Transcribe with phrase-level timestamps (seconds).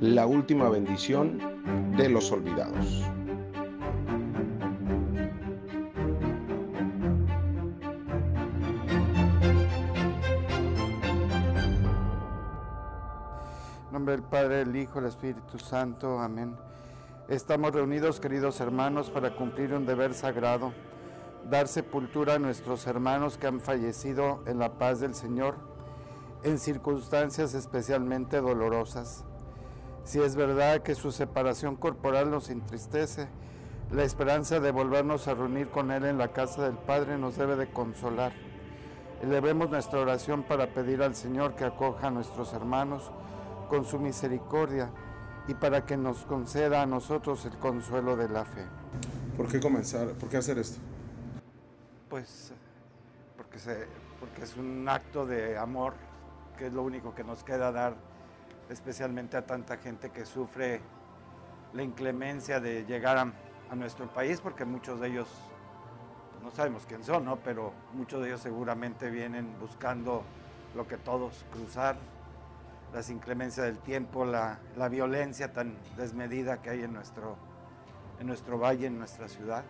[0.00, 1.38] la última bendición
[1.96, 3.02] de los olvidados.
[13.86, 16.20] En nombre del Padre, el Hijo, el Espíritu Santo.
[16.20, 16.54] Amén.
[17.28, 20.72] Estamos reunidos, queridos hermanos, para cumplir un deber sagrado,
[21.48, 25.56] dar sepultura a nuestros hermanos que han fallecido en la paz del Señor,
[26.42, 29.24] en circunstancias especialmente dolorosas.
[30.06, 33.26] Si es verdad que su separación corporal nos entristece,
[33.90, 37.56] la esperanza de volvernos a reunir con Él en la casa del Padre nos debe
[37.56, 38.32] de consolar.
[39.20, 43.10] Elevemos nuestra oración para pedir al Señor que acoja a nuestros hermanos
[43.68, 44.90] con su misericordia
[45.48, 48.64] y para que nos conceda a nosotros el consuelo de la fe.
[49.36, 50.10] ¿Por qué comenzar?
[50.12, 50.78] ¿Por qué hacer esto?
[52.08, 52.52] Pues
[53.36, 53.88] porque, se,
[54.20, 55.94] porque es un acto de amor,
[56.56, 57.96] que es lo único que nos queda dar
[58.70, 60.80] especialmente a tanta gente que sufre
[61.72, 63.32] la inclemencia de llegar a,
[63.74, 65.28] nuestro país, porque muchos de ellos,
[66.40, 67.36] no sabemos quién son, ¿no?
[67.36, 70.22] pero muchos de ellos seguramente vienen buscando
[70.76, 71.96] lo que todos, cruzar
[72.94, 77.36] las inclemencias del tiempo, la, la violencia tan desmedida que hay en nuestro,
[78.20, 79.64] en nuestro valle, en nuestra ciudad.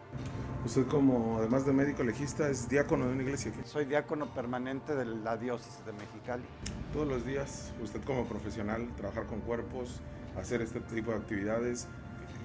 [0.65, 3.53] Usted como, además de médico legista, es diácono de una iglesia.
[3.65, 6.45] Soy diácono permanente de la diócesis de Mexicali.
[6.93, 10.01] Todos los días, usted como profesional, trabajar con cuerpos,
[10.39, 11.89] hacer este tipo de actividades,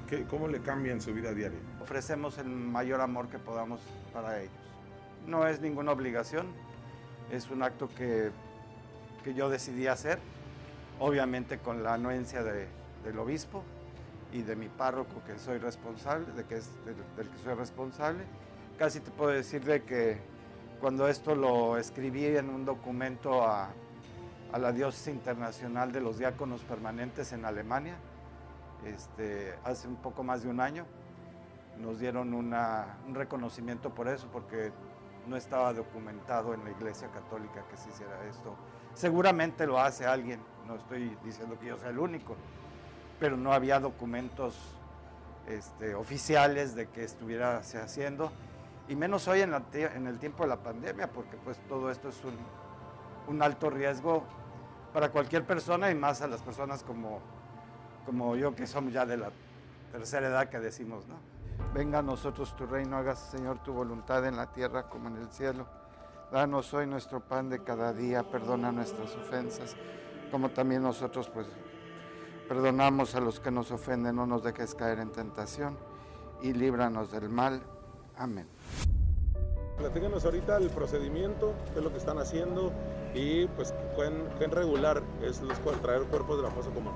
[0.07, 1.59] ¿qué, ¿cómo le cambia en su vida diaria?
[1.81, 3.81] Ofrecemos el mayor amor que podamos
[4.13, 4.53] para ellos.
[5.27, 6.47] No es ninguna obligación,
[7.31, 8.31] es un acto que,
[9.23, 10.19] que yo decidí hacer,
[10.99, 12.67] obviamente con la anuencia de,
[13.03, 13.63] del obispo,
[14.31, 18.23] y de mi párroco que soy responsable, de que es del, que soy responsable.
[18.77, 20.19] Casi te puedo decir de que
[20.79, 23.69] cuando esto lo escribí en un documento a,
[24.51, 27.95] a la diócesis internacional de los diáconos permanentes en Alemania,
[28.85, 30.85] este, hace un poco más de un año,
[31.79, 34.71] nos dieron una, un reconocimiento por eso, porque
[35.27, 38.55] no estaba documentado en la Iglesia Católica que se hiciera esto.
[38.93, 42.35] Seguramente lo hace alguien, no estoy diciendo que yo sea el único,
[43.21, 44.55] pero no había documentos
[45.47, 48.31] este, oficiales de que estuviera se haciendo,
[48.89, 49.53] y menos hoy en,
[50.07, 52.35] el tiempo de la pandemia, porque pues todo esto es un,
[53.27, 54.23] un, alto riesgo
[54.91, 57.19] para cualquier persona y más a las personas como,
[58.07, 59.29] como yo que somos ya de la
[59.91, 61.15] tercera edad que decimos, ¿no?
[61.75, 65.29] Venga a nosotros tu reino, hagas Señor tu voluntad en la tierra como en el
[65.29, 65.67] cielo.
[66.31, 69.75] Danos hoy nuestro pan de cada día, perdona nuestras ofensas,
[70.31, 71.45] como también nosotros pues
[72.51, 75.77] Perdonamos a los que nos ofenden, no nos dejes caer en tentación
[76.41, 77.61] y líbranos del mal.
[78.17, 78.45] Amén.
[79.77, 82.73] Platícanos ahorita el procedimiento, qué es lo que están haciendo
[83.15, 86.91] y pues qué en regular es los, traer cuerpos de la fosa común.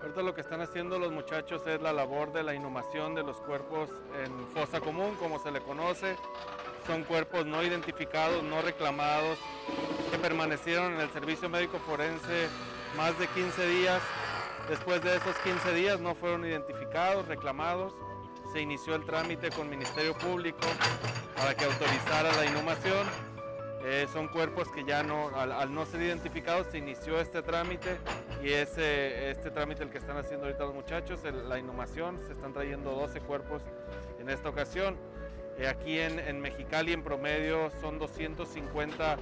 [0.00, 3.36] Ahorita lo que están haciendo los muchachos es la labor de la inhumación de los
[3.36, 3.88] cuerpos
[4.24, 6.16] en fosa común, como se le conoce.
[6.88, 9.38] Son cuerpos no identificados, no reclamados,
[10.10, 12.48] que permanecieron en el servicio médico forense
[12.96, 14.02] más de 15 días
[14.68, 17.94] Después de esos 15 días no fueron identificados, reclamados.
[18.52, 20.66] Se inició el trámite con Ministerio Público
[21.36, 23.06] para que autorizara la inhumación.
[23.84, 27.98] Eh, son cuerpos que ya no, al, no ser identificados, se inició este trámite
[28.40, 32.20] y es este trámite el que están haciendo ahorita los muchachos, la inhumación.
[32.26, 33.62] Se están trayendo 12 cuerpos
[34.20, 34.96] en esta ocasión.
[35.58, 39.16] Eh, aquí en, en Mexicali en promedio son 250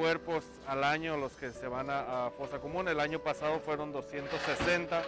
[0.00, 2.88] cuerpos al año los que se van a, fosa común.
[2.88, 5.02] El año pasado fueron 260,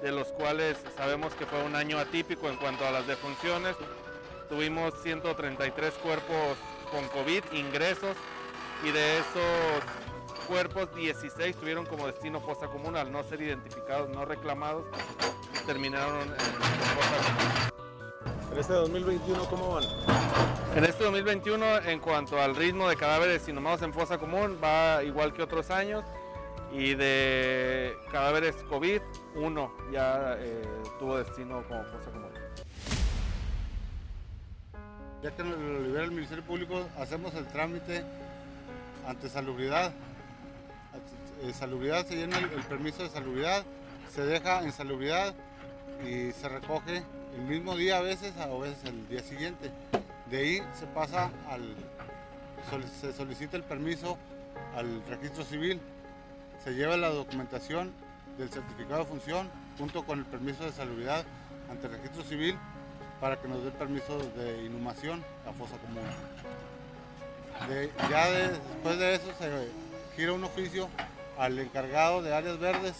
[0.00, 3.76] de los cuales sabemos que fue un año atípico en cuanto a las defunciones.
[4.48, 6.56] Tuvimos 133 cuerpos
[6.90, 8.16] con COVID, ingresos,
[8.84, 14.24] y de esos cuerpos 16 tuvieron como destino fosa común al no ser identificados, no
[14.24, 14.86] reclamados,
[15.66, 18.52] terminaron en fosa común.
[18.52, 20.65] En este 2021, ¿cómo van?
[20.76, 25.32] En este 2021, en cuanto al ritmo de cadáveres inhumados en fosa común, va igual
[25.32, 26.04] que otros años.
[26.70, 29.00] Y de cadáveres COVID,
[29.36, 30.62] uno ya eh,
[30.98, 32.28] tuvo destino como fosa común.
[35.22, 38.04] Ya que lo libera el Ministerio Público, hacemos el trámite
[39.06, 39.94] ante salubridad.
[41.42, 43.64] Eh, salubridad se llena el, permiso de salubridad,
[44.14, 45.34] se deja en salubridad
[46.06, 47.02] y se recoge
[47.34, 49.70] el mismo día a veces, a veces el día siguiente.
[50.30, 51.74] De ahí se pasa al,
[53.00, 54.18] se solicita el permiso
[54.74, 55.80] al registro civil,
[56.64, 57.92] se lleva la documentación
[58.38, 61.24] del certificado de función junto con el permiso de salubridad
[61.70, 62.56] ante el registro civil
[63.20, 66.02] para que nos dé el permiso de inhumación a fosa común.
[68.10, 69.68] ya después de eso se
[70.16, 70.88] gira un oficio
[71.38, 72.94] al encargado de áreas verdes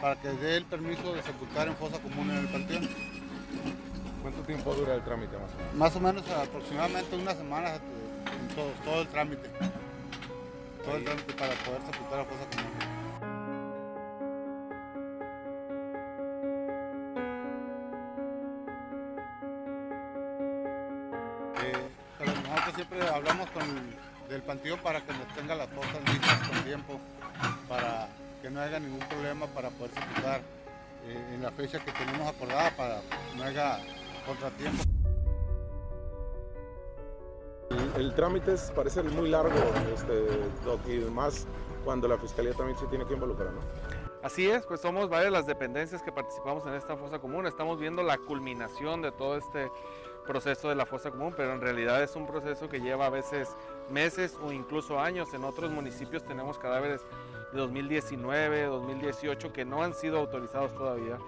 [0.00, 3.13] para que dé el permiso de sepultar en fosa común en el panteón.
[4.44, 5.74] ¿Cuánto tiempo dura el trámite más o menos?
[5.74, 9.48] Más o menos aproximadamente una semana en todo, todo el trámite.
[10.84, 12.94] Todo el trámite para poder sepultar a fosa común.
[22.74, 23.62] siempre hablamos con
[24.28, 26.98] del panteón para que nos tenga las cosas listas con tiempo,
[27.68, 28.08] para
[28.42, 30.40] que no haya ningún problema para poder sepultar
[31.06, 33.78] eh, en la fecha que tenemos acordada, para que no haya
[34.24, 34.82] contratiempo.
[37.96, 39.54] El, trámite parece muy largo,
[39.94, 41.46] este, y más
[41.84, 43.60] cuando la fiscalía también se tiene que involucrar, ¿no?
[44.22, 47.46] Así es, pues somos varias las dependencias que participamos en esta fosa común.
[47.46, 49.70] Estamos viendo la culminación de todo este
[50.26, 53.54] proceso de la fosa común, pero en realidad es un proceso que lleva a veces
[53.90, 55.34] meses o incluso años.
[55.34, 57.02] En otros municipios tenemos cadáveres
[57.52, 61.18] de 2019, 2018 que no han sido autorizados todavía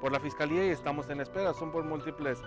[0.00, 1.54] por la Fiscalía y estamos en espera.
[1.54, 2.38] Son por múltiples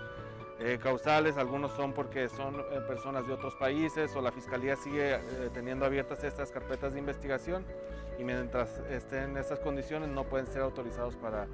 [0.58, 5.14] eh, causales, algunos son porque son eh, personas de otros países o la Fiscalía sigue
[5.14, 5.20] eh,
[5.52, 7.64] teniendo abiertas estas carpetas de investigación
[8.18, 11.46] y mientras estén en estas condiciones no pueden ser autorizados para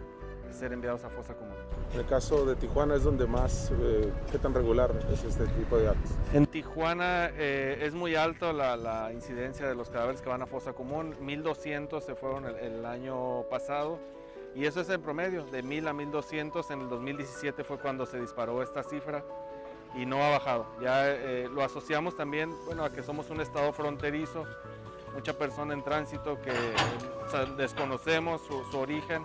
[0.53, 1.55] ser enviados a fosa común.
[1.93, 5.79] En el caso de Tijuana es donde más, eh, ¿qué tan regular es este tipo
[5.79, 6.13] de actos?
[6.33, 10.73] En Tijuana eh, es muy alto la, incidencia de los cadáveres que van a fosa
[10.73, 13.99] común, 1200 se fueron el, año pasado
[14.59, 18.21] y eso es el promedio, de 1000 a 1200, en el 2017 fue cuando se
[18.21, 19.25] disparó esta cifra
[19.95, 20.67] y no ha bajado.
[20.83, 24.45] Ya eh, lo asociamos también bueno, a que somos un estado fronterizo,
[25.15, 26.53] mucha persona en tránsito que
[27.57, 29.25] desconocemos su origen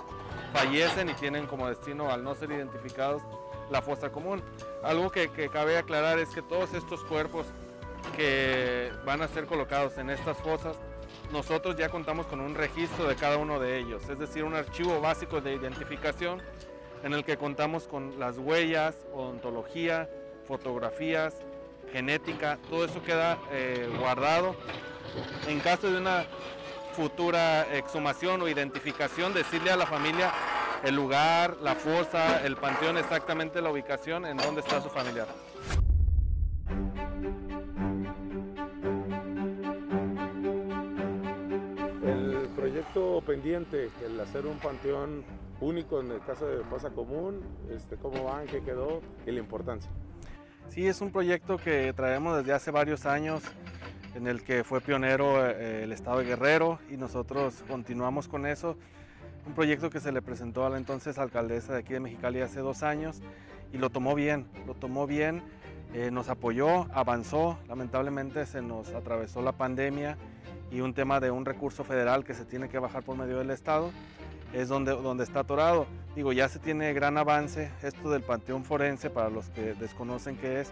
[0.54, 3.22] fallecen y tienen como destino, al no ser identificados,
[3.72, 4.42] la fosa común.
[4.84, 7.48] Algo que, cabe aclarar es que todos estos cuerpos
[8.16, 10.78] que van a ser colocados en estas fosas,
[11.32, 15.00] nosotros ya contamos con un registro de cada uno de ellos, es decir, un archivo
[15.02, 16.42] básico de identificación
[17.04, 20.10] en el que contamos con las huellas, odontología,
[20.48, 21.36] fotografías,
[21.92, 24.56] genética, todo eso queda eh, guardado.
[25.48, 26.26] En caso de una
[26.96, 30.32] futura exhumación o identificación, decirle a la familia
[30.84, 35.28] el lugar, la fosa, el panteón, exactamente la ubicación en donde está su familiar.
[43.24, 45.24] Pendiente, el hacer un panteón
[45.62, 49.90] único en el caso de fosa común, este, cómo van, qué quedó y la importancia.
[50.70, 53.44] Sí, es un proyecto que traemos desde hace varios años
[54.16, 58.78] en el que fue pionero eh, el Estado de Guerrero y nosotros continuamos con eso.
[59.46, 62.60] Un proyecto que se le presentó a la entonces alcaldesa de aquí de Mexicali hace
[62.62, 63.22] dos años
[63.74, 65.44] y lo tomó bien, lo tomó bien,
[65.94, 70.18] eh, nos apoyó, avanzó, lamentablemente se nos atravesó la pandemia
[70.74, 73.52] y un tema de un recurso federal que se tiene que bajar por medio del
[73.52, 73.92] Estado
[74.54, 75.86] es donde, donde está atorado.
[76.16, 80.62] Digo, ya se tiene gran avance, esto del Panteón Forense, para los que desconocen qué
[80.62, 80.72] es,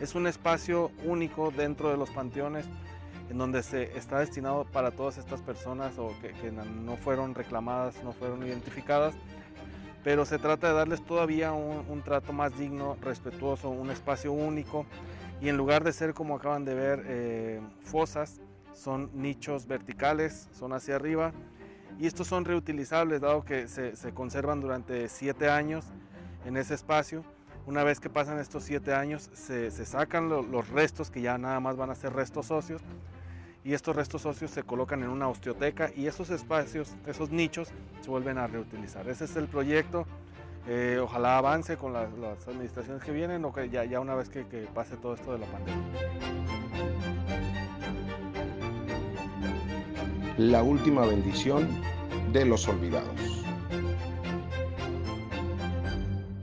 [0.00, 2.66] es un espacio único dentro de los panteones
[3.30, 8.12] en donde se está destinado para todas estas personas o que, no fueron reclamadas, no
[8.12, 9.14] fueron identificadas,
[10.02, 14.86] pero se trata de darles todavía un, trato más digno, respetuoso, un espacio único
[15.40, 18.40] y en lugar de ser como acaban de ver eh, fosas,
[18.78, 21.32] son nichos verticales, son hacia arriba
[21.98, 25.84] y estos son reutilizables dado que se, se conservan durante siete años
[26.44, 27.24] en ese espacio
[27.68, 31.76] una vez que pasan estos siete años, se, sacan los restos que ya nada más
[31.76, 32.80] van a ser restos óseos
[33.62, 37.68] y estos restos óseos se colocan en una osteoteca y esos espacios, esos nichos,
[38.00, 39.06] se vuelven a reutilizar.
[39.06, 40.06] Ese es el proyecto.
[40.66, 42.08] Eh, ojalá avance con las,
[42.48, 45.38] administraciones que vienen o que ya, ya una vez que, que pase todo esto de
[45.40, 46.97] la pandemia.
[50.38, 51.66] La última bendición
[52.32, 53.37] de los olvidados.